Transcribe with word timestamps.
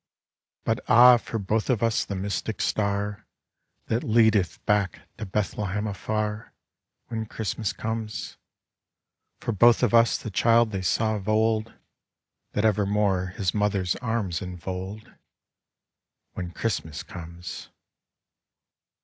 But 0.63 0.79
ah, 0.87 1.17
for 1.17 1.37
both 1.37 1.69
of 1.69 1.83
us 1.83 2.03
the 2.03 2.15
mystic 2.15 2.59
star 2.59 3.27
That 3.85 4.03
leadeth 4.03 4.57
back 4.65 5.01
to 5.17 5.27
Bethlehem 5.27 5.85
afar, 5.85 6.55
When 7.09 7.27
Christmas 7.27 7.71
comes. 7.71 8.35
For 9.39 9.51
both 9.51 9.83
of 9.83 9.93
us 9.93 10.17
the 10.17 10.31
child 10.31 10.71
they 10.71 10.81
saw 10.81 11.17
of 11.17 11.29
old, 11.29 11.75
That 12.53 12.65
evermore 12.65 13.27
his 13.37 13.53
mother's 13.53 13.95
arms 13.97 14.41
enfold, 14.41 15.13
When 16.33 16.49
Christmas 16.49 17.03
comes. 17.03 17.69